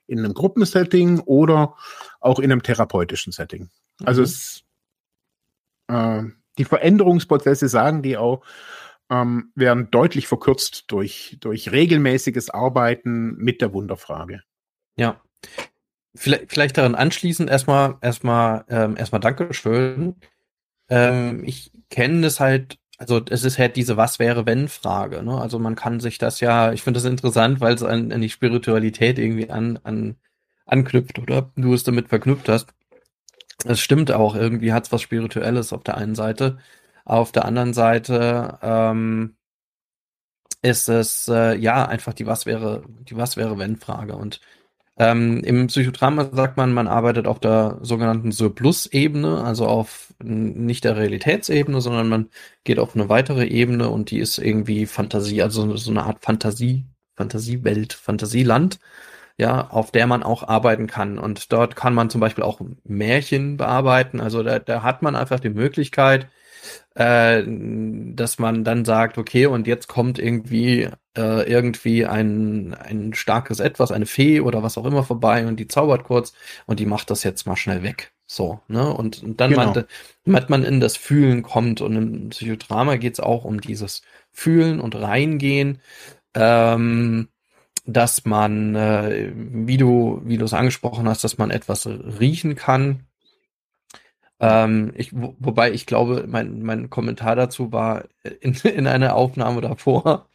[0.06, 1.74] in einem Gruppensetting oder
[2.20, 3.70] auch in einem therapeutischen Setting.
[4.04, 4.24] Also mhm.
[4.24, 4.64] es,
[5.88, 6.22] äh,
[6.56, 8.44] die Veränderungsprozesse sagen die auch,
[9.10, 14.44] ähm, werden deutlich verkürzt durch, durch regelmäßiges Arbeiten mit der Wunderfrage.
[14.96, 15.20] Ja.
[16.14, 20.16] Vielleicht, vielleicht daran anschließend erstmal, erstmal, ähm, erstmal Dankeschön.
[20.88, 25.22] Ähm, ich kenne es halt, also es ist halt diese Was wäre wenn Frage.
[25.22, 25.40] Ne?
[25.40, 28.30] Also man kann sich das ja, ich finde das interessant, weil es an, an die
[28.30, 30.16] Spiritualität irgendwie an, an
[30.66, 32.68] anknüpft oder du es damit verknüpft hast.
[33.64, 36.58] Es stimmt auch, irgendwie hat es was Spirituelles auf der einen Seite.
[37.04, 39.36] Auf der anderen Seite ähm,
[40.62, 44.16] ist es äh, ja einfach die Was wäre, die Was wäre wenn Frage.
[44.16, 44.40] Und
[44.96, 50.96] ähm, im Psychodrama sagt man, man arbeitet auf der sogenannten Surplus-Ebene, also auf nicht der
[50.96, 52.30] Realitätsebene, sondern man
[52.62, 56.84] geht auf eine weitere Ebene und die ist irgendwie Fantasie, also so eine Art Fantasie,
[57.16, 58.78] Fantasiewelt, Fantasieland,
[59.36, 61.18] ja, auf der man auch arbeiten kann.
[61.18, 64.20] Und dort kann man zum Beispiel auch Märchen bearbeiten.
[64.20, 66.28] Also da, da hat man einfach die Möglichkeit,
[66.94, 73.60] äh, dass man dann sagt, okay, und jetzt kommt irgendwie äh, irgendwie ein, ein starkes
[73.60, 76.32] Etwas, eine Fee oder was auch immer vorbei und die zaubert kurz
[76.66, 78.12] und die macht das jetzt mal schnell weg.
[78.26, 78.92] So, ne?
[78.92, 79.72] Und, und dann genau.
[79.72, 79.84] man,
[80.24, 84.80] damit man in das Fühlen kommt und im Psychodrama geht es auch um dieses Fühlen
[84.80, 85.80] und Reingehen.
[86.34, 87.28] Ähm,
[87.86, 93.06] dass man, äh, wie du, wie du es angesprochen hast, dass man etwas riechen kann,
[94.44, 98.04] Ähm, ich, wo, wobei ich glaube, mein, mein Kommentar dazu war
[98.40, 100.28] in, in einer Aufnahme davor.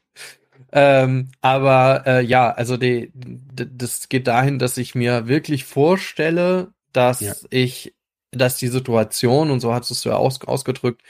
[0.72, 6.74] Ähm, aber äh, ja, also die, die, das geht dahin, dass ich mir wirklich vorstelle,
[6.93, 7.34] dass ja.
[7.50, 7.95] ich,
[8.32, 11.02] dass die Situation, und so hast du es ja aus, ausgedrückt,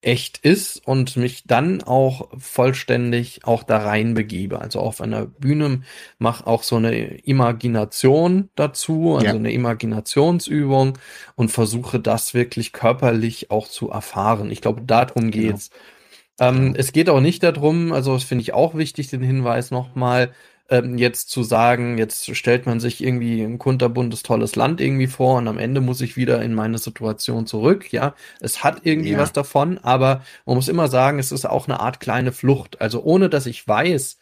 [0.00, 4.60] echt ist und mich dann auch vollständig auch da rein begebe.
[4.60, 5.82] Also auf einer Bühne
[6.18, 9.34] mache auch so eine Imagination dazu, also ja.
[9.34, 10.98] eine Imaginationsübung
[11.34, 14.52] und versuche das wirklich körperlich auch zu erfahren.
[14.52, 15.48] Ich glaube, darum genau.
[15.48, 15.70] geht's.
[15.70, 16.50] Genau.
[16.50, 20.32] Ähm, es geht auch nicht darum, also das finde ich auch wichtig, den Hinweis nochmal,
[20.70, 25.38] ähm, jetzt zu sagen, jetzt stellt man sich irgendwie ein kunterbuntes, tolles Land irgendwie vor
[25.38, 27.92] und am Ende muss ich wieder in meine Situation zurück.
[27.92, 29.18] Ja, es hat irgendwie ja.
[29.18, 32.80] was davon, aber man muss immer sagen, es ist auch eine Art kleine Flucht.
[32.80, 34.18] Also ohne dass ich weiß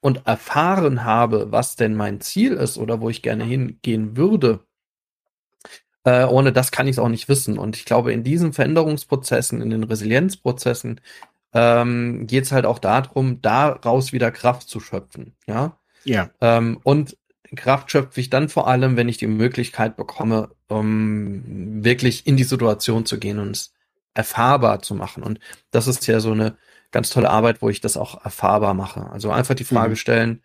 [0.00, 4.60] und erfahren habe, was denn mein Ziel ist oder wo ich gerne hingehen würde,
[6.04, 7.58] äh, ohne das kann ich es auch nicht wissen.
[7.58, 11.00] Und ich glaube, in diesen Veränderungsprozessen, in den Resilienzprozessen,
[11.52, 15.36] ähm, geht es halt auch darum, daraus wieder Kraft zu schöpfen.
[15.46, 15.78] Ja.
[16.04, 16.30] Ja.
[16.40, 17.16] Ähm, und
[17.56, 22.44] Kraft schöpfe ich dann vor allem, wenn ich die Möglichkeit bekomme, um wirklich in die
[22.44, 23.72] Situation zu gehen und es
[24.14, 25.22] erfahrbar zu machen.
[25.22, 26.56] Und das ist ja so eine
[26.90, 29.10] ganz tolle Arbeit, wo ich das auch erfahrbar mache.
[29.10, 29.96] Also einfach die Frage mhm.
[29.96, 30.42] stellen,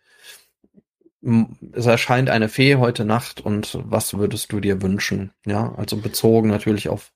[1.72, 5.32] es erscheint eine Fee heute Nacht und was würdest du dir wünschen?
[5.44, 7.12] Ja, also bezogen natürlich auf,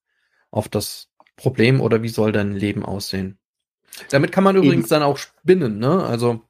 [0.51, 3.39] auf das Problem oder wie soll dein Leben aussehen?
[4.11, 5.01] Damit kann man übrigens Eben.
[5.01, 6.05] dann auch spinnen, ne?
[6.05, 6.41] Also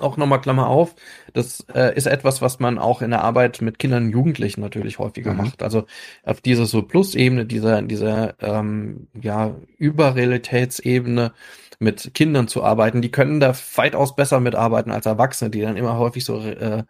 [0.00, 0.94] auch nochmal Klammer auf,
[1.32, 4.98] das äh, ist etwas, was man auch in der Arbeit mit Kindern und Jugendlichen natürlich
[4.98, 5.38] häufiger mhm.
[5.38, 5.62] macht.
[5.62, 5.86] Also
[6.24, 11.32] auf dieser so Plus-Ebene, dieser, dieser ähm, ja, Überrealitätsebene
[11.80, 15.98] mit Kindern zu arbeiten, die können da weitaus besser mitarbeiten als Erwachsene, die dann immer
[15.98, 16.84] häufig so äh,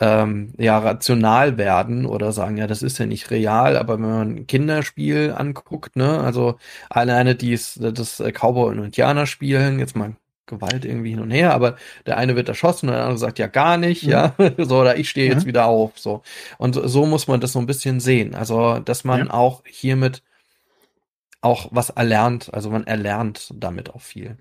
[0.00, 4.34] ähm, ja rational werden oder sagen, ja, das ist ja nicht real, aber wenn man
[4.36, 6.58] ein Kinderspiel anguckt, ne, also
[6.90, 11.76] alleine dies, das Cowboy und Indianer spielen, jetzt mal Gewalt irgendwie hin und her, aber
[12.06, 14.10] der eine wird erschossen und der andere sagt ja gar nicht, mhm.
[14.10, 15.48] ja, so, oder ich stehe jetzt mhm.
[15.48, 16.22] wieder auf, so.
[16.58, 18.34] Und so muss man das so ein bisschen sehen.
[18.34, 19.32] Also, dass man ja.
[19.32, 20.22] auch hiermit
[21.40, 24.36] auch was erlernt, also man erlernt damit auch viel.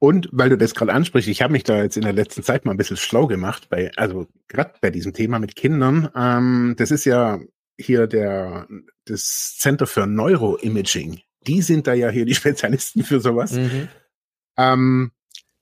[0.00, 2.64] Und weil du das gerade ansprichst, ich habe mich da jetzt in der letzten Zeit
[2.64, 6.08] mal ein bisschen schlau gemacht, bei, also gerade bei diesem Thema mit Kindern.
[6.16, 7.38] Ähm, das ist ja
[7.78, 8.66] hier der
[9.04, 11.20] das Center für Neuroimaging.
[11.46, 13.52] Die sind da ja hier die Spezialisten für sowas.
[13.52, 13.88] Mhm.
[14.56, 15.10] Ähm,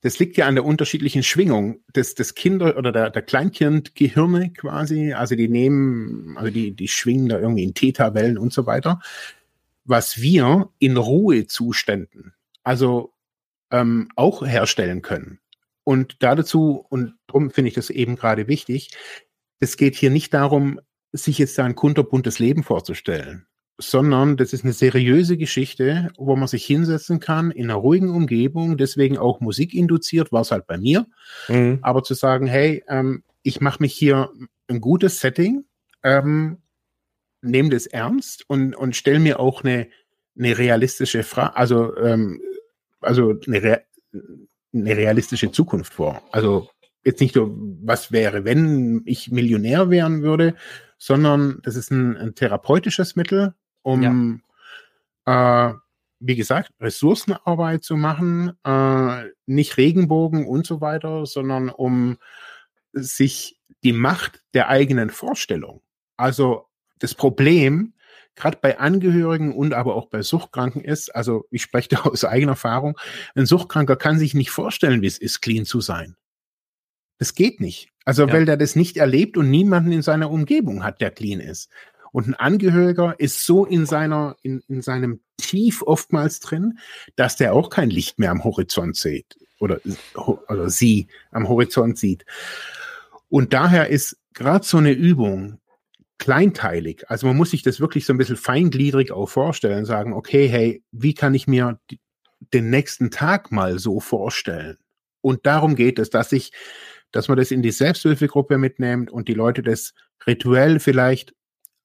[0.03, 5.15] das liegt ja an der unterschiedlichen Schwingung des, des Kinder- oder der, der Kleinkindgehirne quasi.
[5.15, 9.01] Also die nehmen, also die, die schwingen da irgendwie in Theta-Wellen und so weiter.
[9.85, 13.13] Was wir in Ruhezuständen, also
[13.71, 15.41] ähm, auch herstellen können.
[15.85, 18.91] Und dazu, und darum finde ich das eben gerade wichtig,
[19.61, 20.81] es geht hier nicht darum,
[21.13, 23.47] sich jetzt da ein kunterbuntes Leben vorzustellen,
[23.79, 28.77] sondern das ist eine seriöse Geschichte, wo man sich hinsetzen kann in einer ruhigen Umgebung,
[28.77, 31.07] deswegen auch Musik induziert, war es halt bei mir.
[31.49, 31.79] Mhm.
[31.83, 34.31] Aber zu sagen, hey, ähm, ich mache mich hier
[34.69, 35.65] ein gutes Setting,
[36.03, 36.59] ähm,
[37.41, 39.89] nehme das ernst und, und stelle mir auch eine,
[40.37, 42.43] eine realistische Frage, also ähm,
[43.01, 43.83] also eine, Re
[44.73, 46.23] eine realistische Zukunft vor.
[46.33, 46.69] Also
[47.05, 50.55] jetzt nicht nur, was wäre, wenn ich Millionär werden würde,
[50.99, 54.43] sondern das ist ein, ein therapeutisches Mittel, um,
[55.27, 55.71] ja.
[55.71, 55.75] äh,
[56.21, 62.19] wie gesagt, Ressourcenarbeit zu machen, äh, nicht Regenbogen und so weiter, sondern um
[62.93, 65.83] sich die Macht der eigenen Vorstellung,
[66.17, 66.67] also
[66.99, 67.95] das Problem,
[68.39, 72.53] gerade bei Angehörigen und aber auch bei Suchtkranken ist, also ich spreche da aus eigener
[72.53, 72.99] Erfahrung,
[73.35, 76.17] ein Suchtkranker kann sich nicht vorstellen, wie es ist, clean zu sein.
[77.19, 77.91] Das geht nicht.
[78.05, 78.33] Also ja.
[78.33, 81.69] weil der das nicht erlebt und niemanden in seiner Umgebung hat, der clean ist.
[82.11, 86.79] Und ein Angehöriger ist so in seiner, in, in seinem Tief oftmals drin,
[87.17, 89.81] dass der auch kein Licht mehr am Horizont sieht oder,
[90.15, 92.25] oder sie am Horizont sieht.
[93.29, 95.61] Und daher ist gerade so eine Übung,
[96.19, 97.09] kleinteilig.
[97.09, 100.83] Also man muss sich das wirklich so ein bisschen feingliedrig auch vorstellen, sagen, okay, hey,
[100.91, 101.81] wie kann ich mir
[102.53, 104.79] den nächsten Tag mal so vorstellen?
[105.21, 106.53] Und darum geht es, dass ich,
[107.13, 109.95] dass man das in die Selbsthilfegruppe mitnimmt und die Leute das
[110.27, 111.35] rituell vielleicht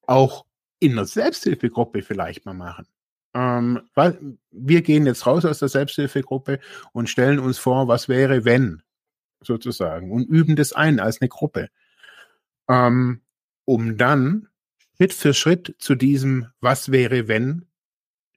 [0.02, 0.44] auch
[0.80, 2.86] in der Selbsthilfegruppe vielleicht mal machen.
[3.34, 6.60] Ähm, weil wir gehen jetzt raus aus der Selbsthilfegruppe
[6.92, 8.82] und stellen uns vor, was wäre, wenn,
[9.42, 11.68] sozusagen, und üben das ein als eine Gruppe.
[12.68, 13.23] Ähm,
[13.64, 14.48] um dann
[14.96, 17.66] Schritt für Schritt zu diesem Was wäre wenn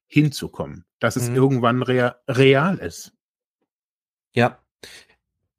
[0.07, 1.35] hinzukommen, dass es mhm.
[1.35, 3.13] irgendwann rea real ist.
[4.33, 4.59] Ja,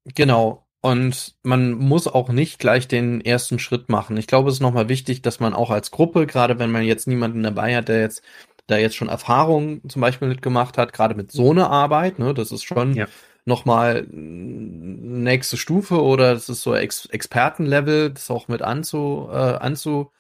[0.05, 0.67] genau.
[0.81, 4.17] Und man muss auch nicht gleich den ersten Schritt machen.
[4.17, 7.09] Ich glaube, es ist nochmal wichtig, dass man auch als Gruppe, gerade wenn man jetzt
[7.09, 8.23] niemanden dabei hat, der jetzt
[8.69, 12.53] da jetzt schon Erfahrungen zum Beispiel mitgemacht hat, gerade mit so einer Arbeit, ne, das
[12.53, 13.07] ist schon ja.
[13.49, 20.13] Nochmal nächste Stufe oder das ist so Ex Expertenlevel, das auch mit anzu, äh, anzu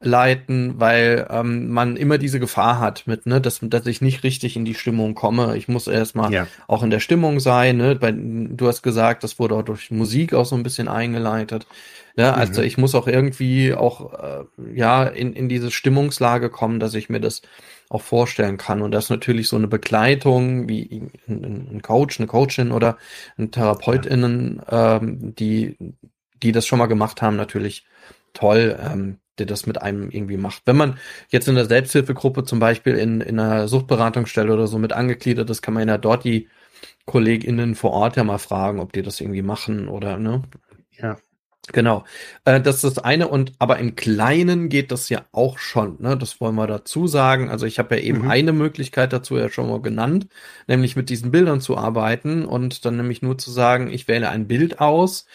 [0.00, 4.54] leiten, weil ähm, man immer diese Gefahr hat mit, ne, dass, dass ich nicht richtig
[4.54, 5.56] in die Stimmung komme.
[5.56, 6.46] Ich muss erstmal ja.
[6.68, 8.00] auch in der Stimmung sein, ne?
[8.00, 11.66] Weil, du hast gesagt, das wurde auch durch Musik auch so ein bisschen eingeleitet.
[12.16, 12.38] Ja, mhm.
[12.38, 17.08] also ich muss auch irgendwie auch äh, ja in, in diese Stimmungslage kommen, dass ich
[17.08, 17.42] mir das
[17.88, 18.82] auch vorstellen kann.
[18.82, 22.98] Und das ist natürlich so eine Begleitung wie ein, ein Coach, eine Coachin oder
[23.36, 24.96] ein TherapeutInnen, ja.
[24.96, 25.76] ähm, die,
[26.42, 27.84] die das schon mal gemacht haben, natürlich
[28.32, 28.78] toll.
[28.80, 30.62] Ähm, der das mit einem irgendwie macht.
[30.66, 30.98] Wenn man
[31.28, 35.62] jetzt in der Selbsthilfegruppe zum Beispiel in, in einer Suchtberatungsstelle oder so mit angegliedert ist,
[35.62, 36.48] kann man ja dort die
[37.06, 40.42] KollegInnen vor Ort ja mal fragen, ob die das irgendwie machen oder, ne?
[40.98, 41.16] Ja.
[41.72, 42.04] Genau.
[42.44, 46.16] Äh, das ist das eine und aber im Kleinen geht das ja auch schon, ne?
[46.16, 47.50] Das wollen wir dazu sagen.
[47.50, 48.30] Also ich habe ja eben mhm.
[48.30, 50.28] eine Möglichkeit dazu ja schon mal genannt,
[50.66, 54.46] nämlich mit diesen Bildern zu arbeiten und dann nämlich nur zu sagen, ich wähle ein
[54.48, 55.26] Bild aus,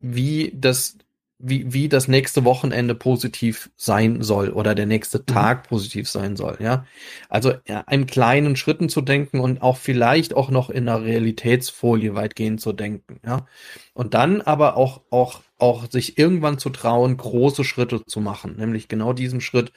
[0.00, 0.98] wie das
[1.38, 5.26] wie, wie das nächste Wochenende positiv sein soll oder der nächste mhm.
[5.26, 5.68] Tag mhm.
[5.68, 6.84] positiv sein soll, ja.
[7.28, 12.14] Also ja, in kleinen Schritten zu denken und auch vielleicht auch noch in einer Realitätsfolie
[12.14, 13.46] weitgehend zu denken, ja.
[13.94, 18.88] Und dann aber auch, auch, auch sich irgendwann zu trauen, große Schritte zu machen, nämlich
[18.88, 19.72] genau diesen Schritt,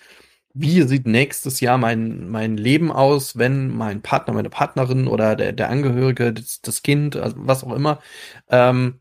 [0.54, 5.54] wie sieht nächstes Jahr mein, mein Leben aus, wenn mein Partner, meine Partnerin oder der,
[5.54, 8.02] der Angehörige, das, das Kind, also was auch immer,
[8.50, 9.01] ähm,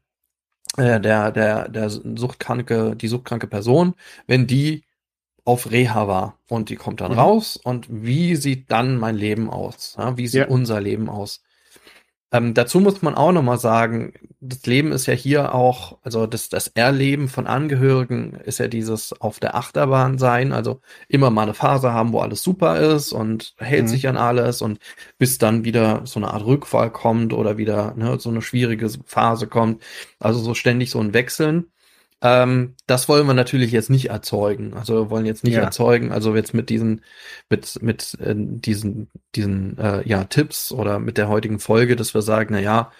[0.77, 3.95] äh, der, der, der suchtkranke, die suchtkranke Person,
[4.27, 4.85] wenn die
[5.45, 7.19] auf Reha war und die kommt dann mhm.
[7.19, 9.97] raus und wie sieht dann mein Leben aus?
[9.99, 10.49] Ja, wie sieht ja.
[10.49, 11.43] unser Leben aus?
[12.33, 16.49] Ähm, dazu muss man auch nochmal sagen, das Leben ist ja hier auch, also das,
[16.49, 21.55] das Erleben von Angehörigen ist ja dieses auf der Achterbahn sein, also immer mal eine
[21.55, 23.89] Phase haben, wo alles super ist und hält mhm.
[23.89, 24.79] sich an alles und
[25.19, 29.49] bis dann wieder so eine Art Rückfall kommt oder wieder ne, so eine schwierige Phase
[29.49, 29.83] kommt.
[30.21, 31.67] Also so ständig so ein Wechseln.
[32.23, 34.75] Ähm, das wollen wir natürlich jetzt nicht erzeugen.
[34.75, 35.63] Also wir wollen jetzt nicht ja.
[35.63, 37.03] erzeugen, also jetzt mit diesen,
[37.49, 42.23] mit, mit äh, diesen, diesen äh, ja, Tipps oder mit der heutigen Folge, dass wir
[42.23, 42.93] sagen, na ja,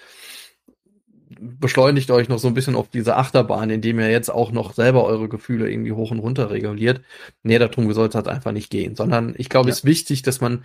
[1.39, 5.05] beschleunigt euch noch so ein bisschen auf diese Achterbahn, indem ihr jetzt auch noch selber
[5.05, 7.03] eure Gefühle irgendwie hoch und runter reguliert.
[7.43, 9.73] Nee, darum soll es halt einfach nicht gehen, sondern ich glaube, ja.
[9.73, 10.65] es ist wichtig, dass man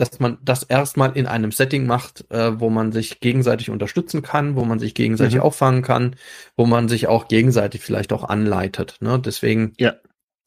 [0.00, 4.56] dass man das erstmal in einem Setting macht, äh, wo man sich gegenseitig unterstützen kann,
[4.56, 5.42] wo man sich gegenseitig mhm.
[5.42, 6.16] auffangen kann,
[6.56, 8.96] wo man sich auch gegenseitig vielleicht auch anleitet.
[9.00, 9.18] Ne?
[9.18, 9.96] Deswegen ja.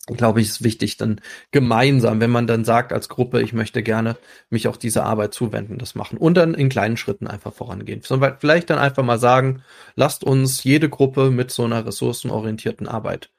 [0.07, 4.17] glaube ich, ist wichtig, dann gemeinsam, wenn man dann sagt als Gruppe, ich möchte gerne
[4.49, 8.01] mich auch dieser Arbeit zuwenden, das machen und dann in kleinen Schritten einfach vorangehen.
[8.01, 9.61] Sondern vielleicht dann einfach mal sagen,
[9.95, 13.29] lasst uns jede Gruppe mit so einer ressourcenorientierten Arbeit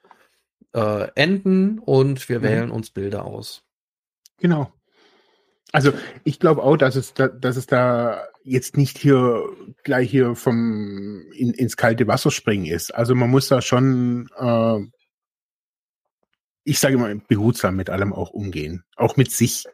[0.73, 2.43] äh, enden und wir mhm.
[2.43, 3.63] wählen uns Bilder aus.
[4.37, 4.71] Genau.
[5.71, 9.43] Also ich glaube auch, dass es da, dass es da jetzt nicht hier
[9.83, 12.93] gleich hier vom in, ins kalte Wasser springen ist.
[12.93, 14.79] Also man muss da schon, äh,
[16.63, 19.65] ich sage mal, behutsam mit allem auch umgehen, auch mit sich.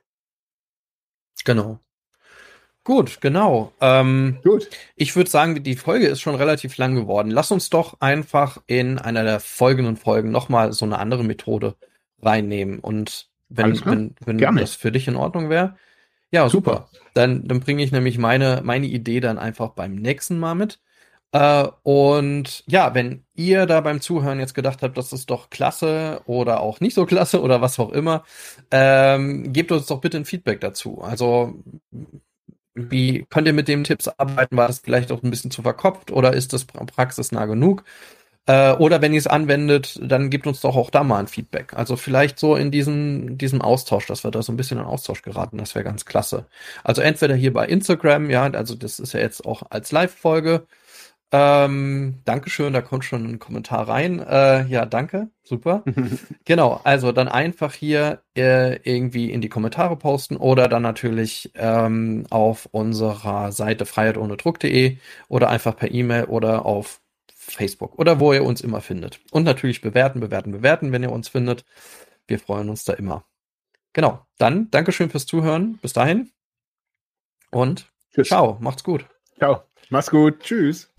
[1.44, 1.80] Genau.
[2.84, 3.74] Gut, genau.
[3.80, 4.70] Ähm, Gut.
[4.96, 7.30] Ich würde sagen, die Folge ist schon relativ lang geworden.
[7.30, 11.76] Lass uns doch einfach in einer der folgenden Folgen nochmal so eine andere Methode
[12.20, 12.80] reinnehmen.
[12.80, 15.76] Und wenn, wenn, wenn das für dich in Ordnung wäre,
[16.32, 16.88] ja, super.
[16.90, 17.10] super.
[17.14, 20.80] Dann, dann bringe ich nämlich meine, meine Idee dann einfach beim nächsten Mal mit.
[21.34, 26.22] Äh, und ja, wenn ihr da beim Zuhören jetzt gedacht habt, das ist doch klasse
[26.26, 28.24] oder auch nicht so klasse oder was auch immer,
[28.72, 31.02] ähm, gebt uns doch bitte ein Feedback dazu.
[31.02, 31.56] Also
[32.74, 34.56] wie könnt ihr mit den Tipps arbeiten?
[34.58, 37.84] War das vielleicht auch ein bisschen zu verkopft oder ist das praxisnah genug?
[38.48, 41.74] Äh, oder wenn ihr es anwendet, dann gebt uns doch auch da mal ein Feedback.
[41.74, 45.22] Also vielleicht so in diesem, diesem Austausch, dass wir da so ein bisschen in Austausch
[45.22, 46.48] geraten, das wäre ganz klasse.
[46.84, 50.66] Also entweder hier bei Instagram, ja, also das ist ja jetzt auch als Live-Folge.
[51.34, 54.20] Ähm, Dankeschön, da kommt schon ein Kommentar rein.
[54.20, 55.84] Äh, ja, danke, super.
[56.46, 62.26] genau, also dann einfach hier äh, irgendwie in die Kommentare posten oder dann natürlich ähm,
[62.30, 64.98] auf unserer Seite freiheitohnedruck.de
[65.30, 67.00] oder einfach per E-Mail oder auf
[67.56, 69.20] Facebook oder wo ihr uns immer findet.
[69.32, 71.66] Und natürlich bewerten, bewerten, bewerten, wenn ihr uns findet.
[72.28, 73.26] Wir freuen uns da immer.
[73.94, 74.26] Genau.
[74.38, 75.78] Dann Dankeschön fürs Zuhören.
[75.82, 76.32] Bis dahin.
[77.52, 78.30] Und Tschüss.
[78.30, 78.58] ciao.
[78.62, 79.06] Macht's gut.
[79.38, 79.64] Ciao.
[79.90, 80.40] Mach's gut.
[80.42, 80.92] Tschüss.